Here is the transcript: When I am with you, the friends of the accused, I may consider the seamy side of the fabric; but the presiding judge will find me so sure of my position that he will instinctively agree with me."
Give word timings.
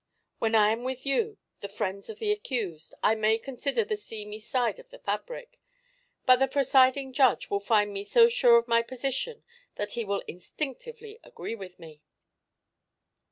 When 0.39 0.55
I 0.55 0.71
am 0.71 0.83
with 0.83 1.05
you, 1.05 1.37
the 1.59 1.69
friends 1.69 2.09
of 2.09 2.17
the 2.17 2.31
accused, 2.31 2.95
I 3.03 3.13
may 3.13 3.37
consider 3.37 3.85
the 3.85 3.95
seamy 3.95 4.39
side 4.39 4.79
of 4.79 4.89
the 4.89 4.97
fabric; 4.97 5.59
but 6.25 6.37
the 6.37 6.47
presiding 6.47 7.13
judge 7.13 7.51
will 7.51 7.59
find 7.59 7.93
me 7.93 8.03
so 8.03 8.27
sure 8.27 8.57
of 8.57 8.67
my 8.67 8.81
position 8.81 9.43
that 9.75 9.91
he 9.91 10.03
will 10.03 10.23
instinctively 10.27 11.19
agree 11.23 11.53
with 11.53 11.77
me." 11.77 12.01